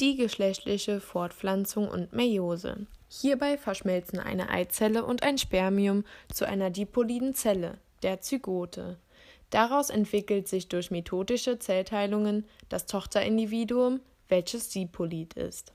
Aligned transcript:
die 0.00 0.16
geschlechtliche 0.16 1.00
Fortpflanzung 1.00 1.88
und 1.88 2.12
Meiose. 2.12 2.86
Hierbei 3.08 3.58
verschmelzen 3.58 4.18
eine 4.18 4.48
Eizelle 4.48 5.04
und 5.04 5.22
ein 5.22 5.36
Spermium 5.36 6.04
zu 6.32 6.46
einer 6.46 6.70
diploiden 6.70 7.34
Zelle, 7.34 7.78
der 8.02 8.20
Zygote. 8.20 8.98
Daraus 9.50 9.90
entwickelt 9.90 10.48
sich 10.48 10.68
durch 10.68 10.90
mitotische 10.90 11.58
Zellteilungen 11.58 12.46
das 12.68 12.86
Tochterindividuum, 12.86 14.00
welches 14.28 14.70
diploid 14.70 15.34
ist. 15.34 15.72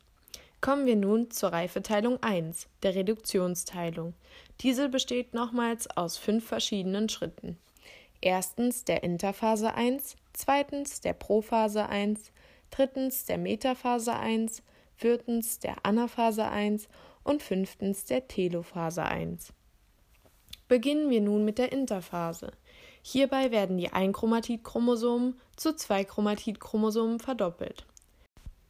Kommen 0.62 0.86
wir 0.86 0.96
nun 0.96 1.30
zur 1.30 1.50
Reifeteilung 1.50 2.24
1, 2.24 2.68
der 2.82 2.96
Reduktionsteilung. 2.96 4.14
Diese 4.62 4.90
besteht 4.90 5.34
nochmals 5.34 5.88
aus 5.96 6.18
fünf 6.18 6.48
verschiedenen 6.48 7.10
Schritten. 7.10 7.58
Erstens 8.22 8.86
der 8.86 9.04
Interphase 9.04 9.76
1, 9.76 10.16
zweitens 10.34 11.02
der 11.02 11.14
Prophase 11.14 11.88
1, 11.88 12.32
drittens 12.76 13.26
der 13.26 13.38
Metaphase 13.38 14.14
1, 14.14 14.62
viertens 14.96 15.60
der 15.60 15.78
Anaphase 15.84 16.46
1 16.46 16.88
und 17.24 17.42
fünftens 17.42 18.06
der 18.06 18.28
Telophase 18.28 19.04
1. 19.04 19.54
Beginnen 20.68 21.10
wir 21.10 21.22
nun 21.22 21.46
mit 21.46 21.58
der 21.58 21.72
Interphase. 21.72 22.52
Hierbei 23.02 23.52
werden 23.52 23.78
die 23.78 23.94
Einchromatidchromosomen 23.94 25.40
zu 25.56 25.76
Zweichromatidchromosomen 25.76 27.20
verdoppelt. 27.20 27.86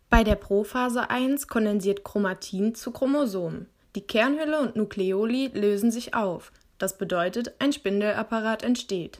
Bei 0.09 0.23
der 0.23 0.35
Prophase 0.35 1.09
1 1.09 1.47
kondensiert 1.47 2.03
Chromatin 2.03 2.75
zu 2.75 2.91
Chromosomen. 2.91 3.67
Die 3.95 4.01
Kernhülle 4.01 4.59
und 4.59 4.75
Nukleoli 4.75 5.47
lösen 5.53 5.89
sich 5.89 6.13
auf. 6.13 6.51
Das 6.77 6.97
bedeutet, 6.97 7.55
ein 7.59 7.71
Spindelapparat 7.71 8.61
entsteht. 8.61 9.19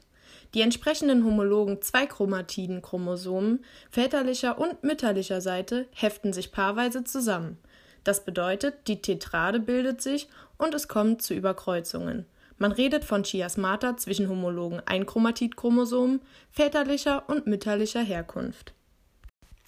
Die 0.56 0.62
entsprechenden 0.62 1.26
homologen 1.26 1.82
Zweichromatiden-Chromosomen 1.82 3.66
väterlicher 3.92 4.58
und 4.58 4.86
mütterlicher 4.86 5.42
Seite 5.42 5.86
heften 5.92 6.32
sich 6.32 6.54
paarweise 6.54 7.04
zusammen. 7.04 7.58
Das 8.06 8.24
bedeutet, 8.24 8.88
die 8.88 9.02
Tetrade 9.02 9.60
bildet 9.60 10.02
sich 10.02 10.30
und 10.58 10.74
es 10.74 10.88
kommt 10.88 11.22
zu 11.22 11.34
Überkreuzungen. 11.34 12.26
Man 12.58 12.72
redet 12.72 13.04
von 13.04 13.24
Chiasmata 13.24 13.98
zwischen 13.98 14.30
homologen 14.30 14.82
Einchromatid-Chromosomen 14.86 16.22
väterlicher 16.52 17.28
und 17.28 17.48
mütterlicher 17.48 18.02
Herkunft. 18.02 18.74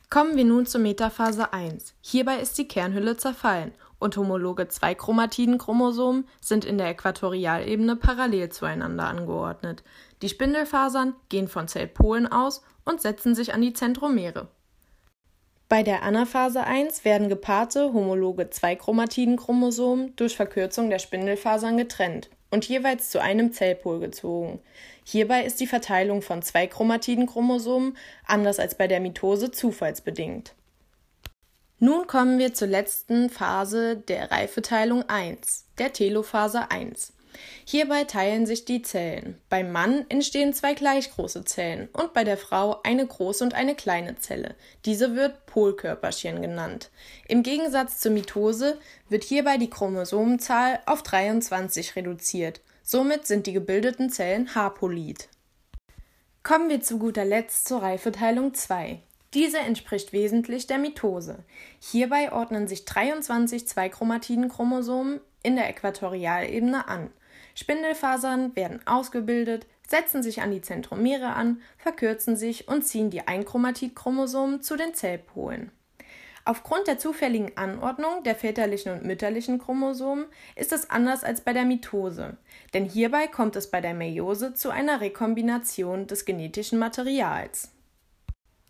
Kommen 0.09 0.37
wir 0.37 0.45
nun 0.45 0.65
zur 0.65 0.79
Metaphase 0.79 1.51
1. 1.51 1.95
Hierbei 1.99 2.39
ist 2.39 2.57
die 2.57 2.67
Kernhülle 2.69 3.17
zerfallen 3.17 3.73
und 3.99 4.17
homologe 4.17 4.67
Zweikromatiden-Chromosomen 4.67 6.27
sind 6.41 6.65
in 6.65 6.77
der 6.77 6.89
Äquatorialebene 6.89 7.95
parallel 7.95 8.49
zueinander 8.49 9.07
angeordnet. 9.07 9.83
Die 10.21 10.29
Spindelfasern 10.29 11.15
gehen 11.29 11.47
von 11.47 11.67
Zellpolen 11.67 12.27
aus 12.27 12.63
und 12.85 13.01
setzen 13.01 13.35
sich 13.35 13.53
an 13.53 13.61
die 13.61 13.73
Zentromere. 13.73 14.47
Bei 15.69 15.83
der 15.83 16.03
Anaphase 16.03 16.63
1 16.63 17.03
werden 17.03 17.27
gepaarte 17.27 17.91
homologe 17.91 18.49
Zweikromatiden-Chromosomen 18.49 20.15
durch 20.15 20.37
Verkürzung 20.37 20.89
der 20.89 20.99
Spindelfasern 20.99 21.75
getrennt 21.75 22.29
und 22.51 22.67
jeweils 22.67 23.09
zu 23.09 23.21
einem 23.21 23.51
Zellpol 23.51 23.99
gezogen. 23.99 24.61
Hierbei 25.03 25.43
ist 25.43 25.59
die 25.59 25.67
Verteilung 25.67 26.21
von 26.21 26.41
zwei 26.41 26.67
Chromatiden-Chromosomen 26.67 27.97
anders 28.25 28.59
als 28.59 28.75
bei 28.75 28.87
der 28.87 29.01
Mitose 29.01 29.51
zufallsbedingt. 29.51 30.53
Nun 31.79 32.07
kommen 32.07 32.39
wir 32.39 32.55
zur 32.55 32.67
letzten 32.67 33.29
Phase 33.29 33.97
der 33.97 34.31
Reifeteilung 34.31 35.07
1, 35.07 35.65
der 35.77 35.93
Telophase 35.93 36.71
1. 36.71 37.13
Hierbei 37.65 38.03
teilen 38.05 38.47
sich 38.47 38.65
die 38.65 38.81
Zellen. 38.81 39.39
Beim 39.47 39.71
Mann 39.71 40.03
entstehen 40.09 40.53
zwei 40.53 40.73
gleich 40.73 41.11
große 41.11 41.45
Zellen 41.45 41.87
und 41.93 42.13
bei 42.15 42.23
der 42.23 42.37
Frau 42.37 42.81
eine 42.81 43.05
große 43.05 43.43
und 43.43 43.53
eine 43.53 43.75
kleine 43.75 44.15
Zelle. 44.15 44.55
Diese 44.85 45.15
wird 45.15 45.45
Polkörperchen 45.45 46.41
genannt. 46.41 46.89
Im 47.27 47.43
Gegensatz 47.43 47.99
zur 47.99 48.11
Mitose 48.11 48.79
wird 49.07 49.23
hierbei 49.23 49.57
die 49.57 49.69
Chromosomenzahl 49.69 50.79
auf 50.87 51.03
23 51.03 51.95
reduziert. 51.95 52.61
Somit 52.81 53.27
sind 53.27 53.45
die 53.45 53.53
gebildeten 53.53 54.09
Zellen 54.09 54.55
haploid. 54.55 55.29
Kommen 56.41 56.69
wir 56.69 56.81
zu 56.81 56.97
guter 56.97 57.25
Letzt 57.25 57.67
zur 57.67 57.83
Reifeteilung 57.83 58.55
2. 58.55 58.99
Diese 59.33 59.59
entspricht 59.59 60.13
wesentlich 60.13 60.67
der 60.67 60.77
Mitose. 60.77 61.43
Hierbei 61.79 62.31
ordnen 62.31 62.67
sich 62.67 62.85
23 62.85 63.67
Zweikromatiden-Chromosomen 63.67 65.19
in 65.43 65.55
der 65.55 65.69
Äquatorialebene 65.69 66.87
an. 66.87 67.09
Spindelfasern 67.53 68.55
werden 68.55 68.85
ausgebildet, 68.85 69.65
setzen 69.87 70.23
sich 70.23 70.41
an 70.41 70.51
die 70.51 70.61
Zentromere 70.61 71.33
an, 71.33 71.61
verkürzen 71.77 72.37
sich 72.37 72.67
und 72.67 72.83
ziehen 72.83 73.09
die 73.09 73.27
Einchromatidchromosomen 73.27 74.61
zu 74.61 74.77
den 74.77 74.93
Zellpolen. 74.93 75.71
Aufgrund 76.45 76.87
der 76.87 76.97
zufälligen 76.97 77.57
Anordnung 77.57 78.23
der 78.23 78.35
väterlichen 78.35 78.93
und 78.93 79.03
mütterlichen 79.03 79.59
Chromosomen 79.59 80.27
ist 80.55 80.71
es 80.71 80.89
anders 80.89 81.25
als 81.25 81.41
bei 81.41 81.51
der 81.51 81.65
Mitose, 81.65 82.37
denn 82.73 82.85
hierbei 82.85 83.27
kommt 83.27 83.57
es 83.57 83.69
bei 83.69 83.81
der 83.81 83.93
Meiose 83.93 84.53
zu 84.53 84.69
einer 84.69 85.01
Rekombination 85.01 86.07
des 86.07 86.23
genetischen 86.23 86.79
Materials. 86.79 87.73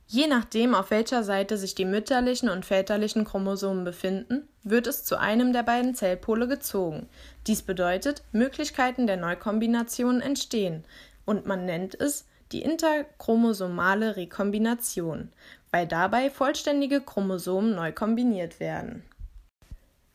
Je 0.10 0.28
nachdem, 0.28 0.74
auf 0.74 0.90
welcher 0.90 1.24
Seite 1.24 1.58
sich 1.58 1.76
die 1.76 1.84
mütterlichen 1.84 2.48
und 2.48 2.66
väterlichen 2.66 3.26
Chromosomen 3.26 3.84
befinden, 3.84 4.48
wird 4.64 4.88
es 4.88 5.04
zu 5.04 5.20
einem 5.20 5.52
der 5.52 5.64
beiden 5.64 5.96
Zellpole 5.96 6.48
gezogen. 6.48 7.10
Dies 7.46 7.62
bedeutet, 7.62 8.24
Möglichkeiten 8.32 9.06
der 9.06 9.18
Neukombination 9.18 10.22
entstehen 10.22 10.86
und 11.26 11.46
man 11.46 11.66
nennt 11.66 12.00
es 12.00 12.26
die 12.54 12.62
interchromosomale 12.62 14.16
Rekombination, 14.16 15.30
weil 15.72 15.86
dabei 15.86 16.30
vollständige 16.30 17.02
Chromosomen 17.02 17.76
neu 17.76 17.92
kombiniert 17.92 18.62
werden. 18.62 19.04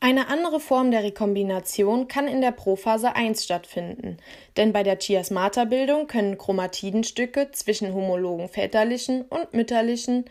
Eine 0.05 0.27
andere 0.27 0.59
Form 0.59 0.91
der 0.91 1.05
Rekombination 1.05 2.09
kann 2.09 2.27
in 2.27 2.41
der 2.41 2.51
Prophase 2.51 3.15
1 3.15 3.45
stattfinden, 3.45 4.17
denn 4.57 4.73
bei 4.73 4.83
der 4.83 4.99
Chiasmata-Bildung 4.99 6.09
können 6.09 6.39
Chromatidenstücke 6.39 7.53
zwischen 7.53 7.95
homologen 7.95 8.49
väterlichen 8.49 9.23
und 9.23 9.55
mütterlichen 9.55 10.25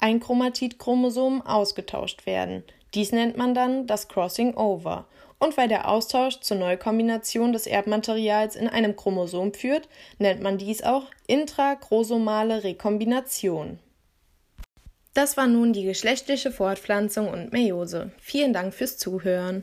Einchromatidchromosomen 0.00 1.40
ausgetauscht 1.42 2.26
werden. 2.26 2.64
Dies 2.94 3.12
nennt 3.12 3.36
man 3.36 3.54
dann 3.54 3.86
das 3.86 4.08
Crossing 4.08 4.56
Over. 4.56 5.06
Und 5.38 5.56
weil 5.56 5.68
der 5.68 5.88
Austausch 5.88 6.40
zur 6.40 6.56
Neukombination 6.56 7.52
des 7.52 7.68
Erbmaterials 7.68 8.56
in 8.56 8.66
einem 8.66 8.96
Chromosom 8.96 9.54
führt, 9.54 9.88
nennt 10.18 10.42
man 10.42 10.58
dies 10.58 10.82
auch 10.82 11.04
intrachromosomale 11.28 12.64
Rekombination. 12.64 13.78
Das 15.14 15.36
war 15.36 15.46
nun 15.46 15.72
die 15.72 15.84
geschlechtliche 15.84 16.50
Fortpflanzung 16.50 17.28
und 17.28 17.52
Meiose. 17.52 18.12
Vielen 18.18 18.52
Dank 18.52 18.72
fürs 18.72 18.96
Zuhören. 18.96 19.62